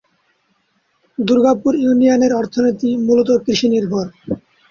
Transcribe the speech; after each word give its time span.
দুর্গাপুর 1.17 1.73
ইউনিয়নের 1.77 2.31
অর্থনীতি 2.33 2.89
মূলত 3.05 3.29
কৃষি 3.45 3.67
নির্ভর। 3.69 4.05